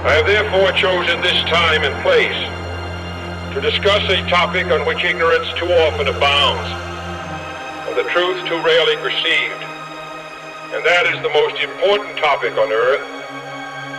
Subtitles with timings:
[0.00, 2.40] I have therefore chosen this time and place
[3.52, 6.72] to discuss a topic on which ignorance too often abounds,
[7.84, 9.60] and the truth too rarely perceived.
[10.72, 13.04] And that is the most important topic on earth,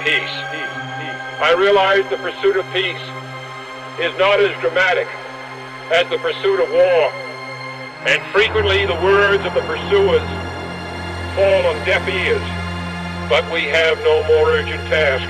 [0.01, 0.35] peace.
[1.37, 3.05] I realize the pursuit of peace
[4.01, 5.05] is not as dramatic
[5.93, 7.13] as the pursuit of war,
[8.09, 10.25] and frequently the words of the pursuers
[11.37, 12.41] fall on deaf ears,
[13.29, 15.29] but we have no more urgent task.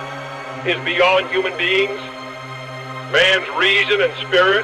[0.65, 1.97] is beyond human beings.
[3.09, 4.63] Man's reason and spirit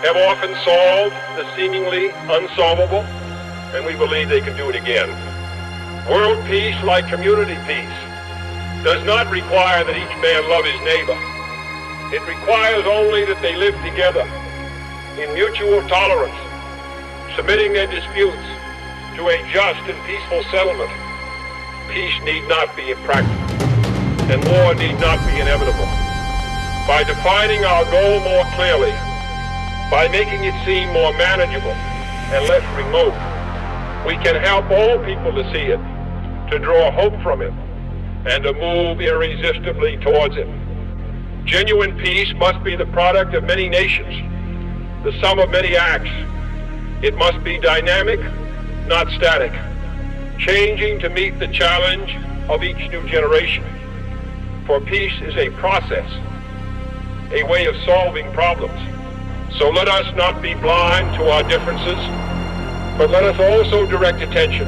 [0.00, 3.04] have often solved the seemingly unsolvable,
[3.76, 5.08] and we believe they can do it again.
[6.08, 7.98] World peace, like community peace,
[8.84, 11.18] does not require that each man love his neighbor.
[12.14, 14.24] It requires only that they live together
[15.20, 16.40] in mutual tolerance,
[17.36, 18.46] submitting their disputes
[19.16, 20.90] to a just and peaceful settlement.
[21.92, 23.45] Peace need not be impractical
[24.28, 25.86] and war need not be inevitable.
[26.86, 28.90] By defining our goal more clearly,
[29.90, 31.70] by making it seem more manageable
[32.34, 33.14] and less remote,
[34.04, 35.78] we can help all people to see it,
[36.50, 37.52] to draw hope from it,
[38.26, 40.48] and to move irresistibly towards it.
[41.44, 44.12] Genuine peace must be the product of many nations,
[45.04, 46.10] the sum of many acts.
[47.04, 48.18] It must be dynamic,
[48.88, 49.52] not static,
[50.38, 52.16] changing to meet the challenge
[52.48, 53.64] of each new generation.
[54.66, 56.10] For peace is a process,
[57.30, 58.74] a way of solving problems.
[59.56, 61.94] So let us not be blind to our differences,
[62.98, 64.66] but let us also direct attention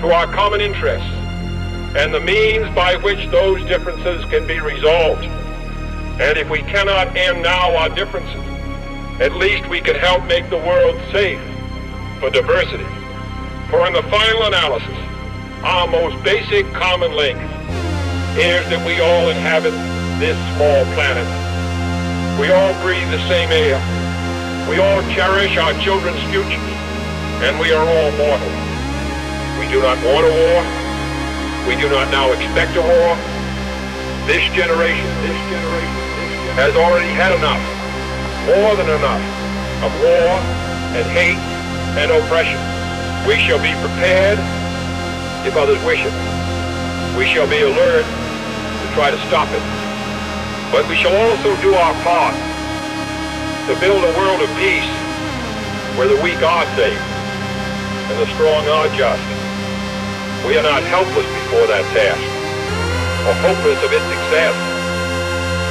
[0.00, 1.08] to our common interests
[1.94, 5.24] and the means by which those differences can be resolved.
[6.20, 8.42] And if we cannot end now our differences,
[9.20, 11.40] at least we can help make the world safe
[12.18, 12.86] for diversity.
[13.70, 14.98] For in the final analysis,
[15.62, 17.38] our most basic common link
[18.40, 19.76] is that we all inhabit
[20.16, 21.28] this small planet.
[22.40, 23.76] We all breathe the same air.
[24.64, 26.64] We all cherish our children's future.
[27.44, 28.48] And we are all mortal.
[29.60, 30.64] We do not want a war.
[31.68, 33.12] We do not now expect a war.
[34.24, 37.60] This generation, this generation, this generation has already had enough,
[38.48, 39.20] more than enough,
[39.84, 40.40] of war
[40.96, 41.36] and hate
[42.00, 42.56] and oppression.
[43.28, 44.40] We shall be prepared
[45.44, 46.16] if others wish it.
[47.12, 48.08] We shall be alert
[48.92, 49.64] try to stop it.
[50.68, 52.36] But we shall also do our part
[53.68, 54.88] to build a world of peace
[55.96, 57.00] where the weak are safe
[58.12, 59.24] and the strong are just.
[60.44, 62.20] We are not helpless before that task
[63.24, 64.52] or hopeless of its success.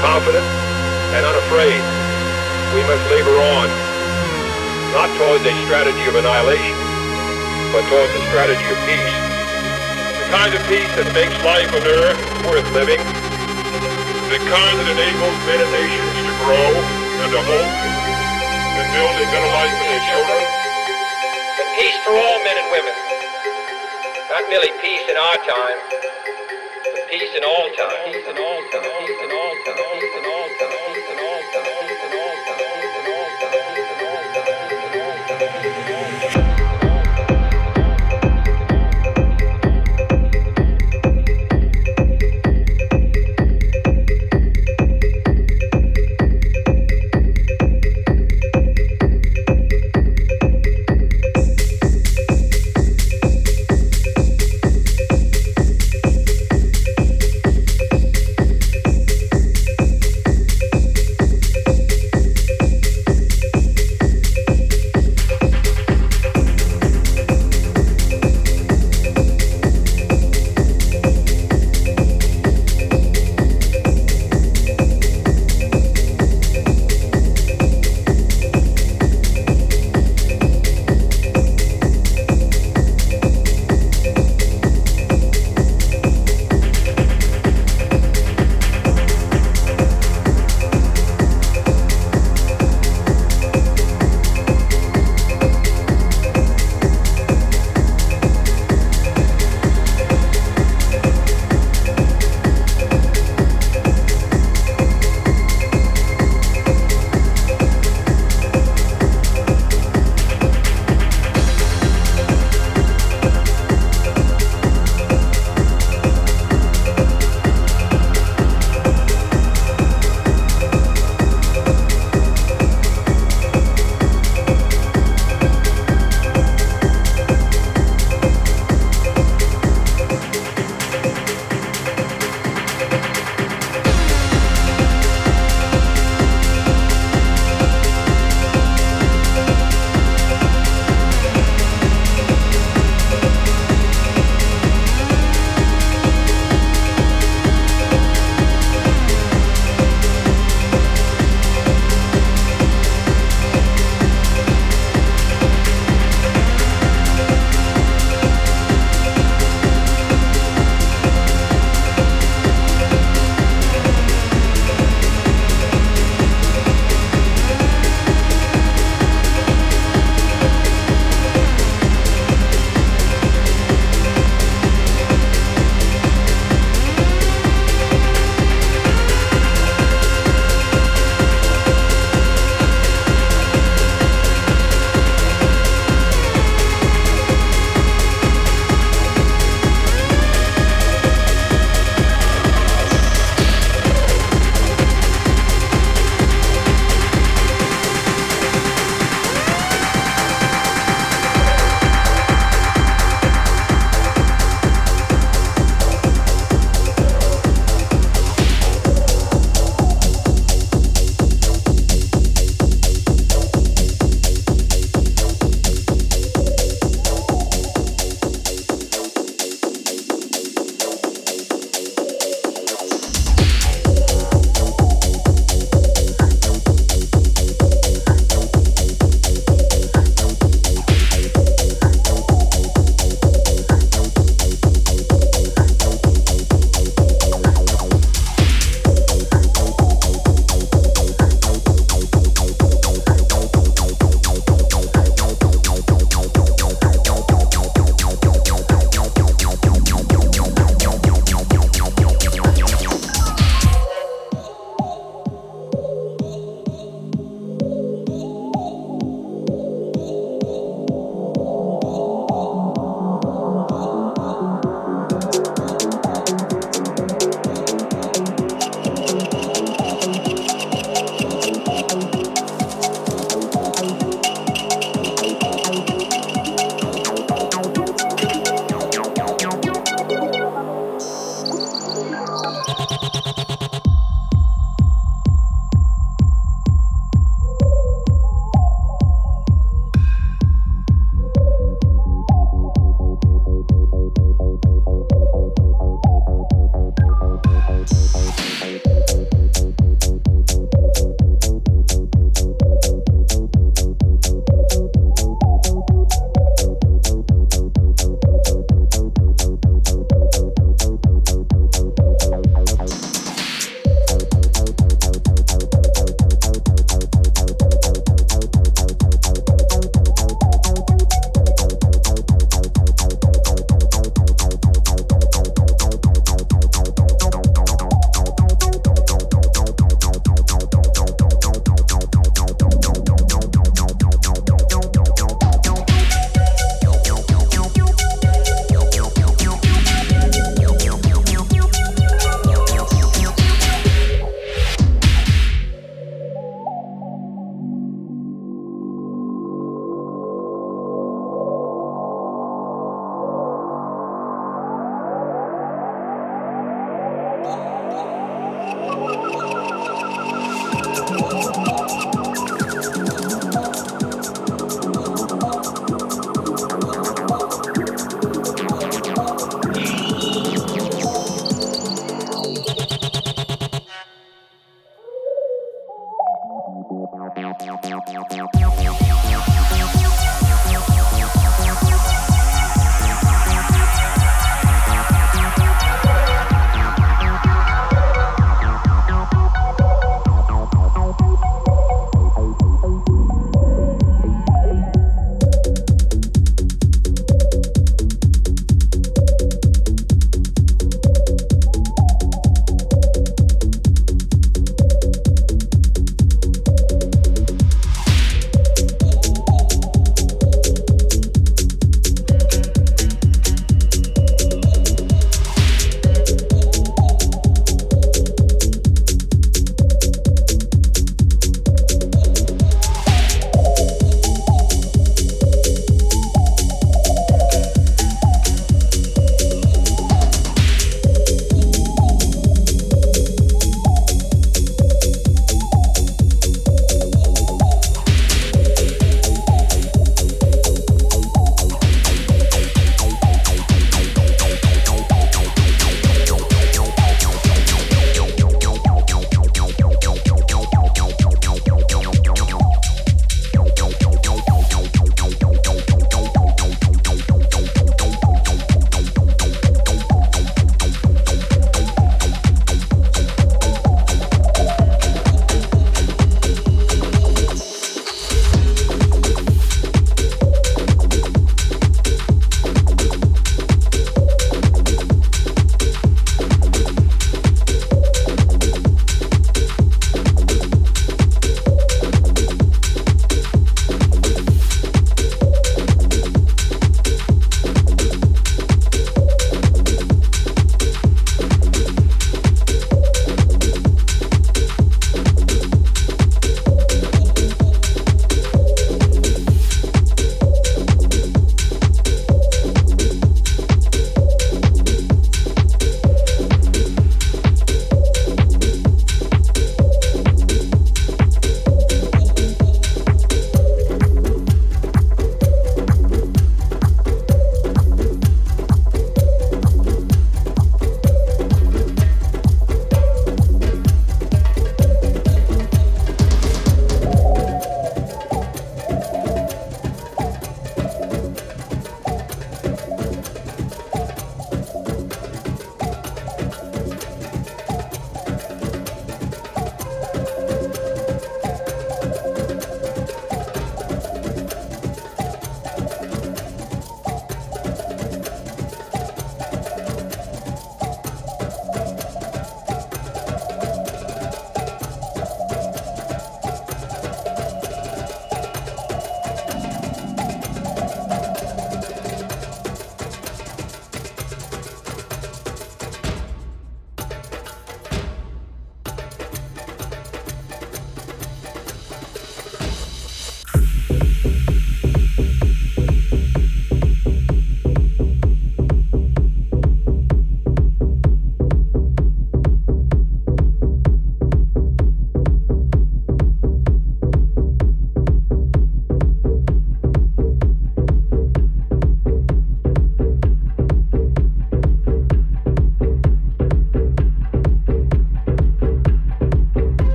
[0.00, 0.46] Confident
[1.12, 1.82] and unafraid,
[2.72, 3.68] we must labor on,
[4.96, 6.76] not towards a strategy of annihilation,
[7.68, 9.19] but towards a strategy of peace
[10.30, 13.02] kind of peace that makes life on earth worth living,
[14.30, 17.74] the kind that enables men and nations to grow and to hope
[18.62, 20.42] and build a better life for their children.
[21.58, 22.96] And peace for all men and women,
[24.30, 25.78] not merely peace in our time,
[26.78, 28.14] but peace in all time.
[28.14, 28.86] Peace in all time.
[29.02, 29.82] Peace in all time.
[29.98, 30.89] Peace in all time.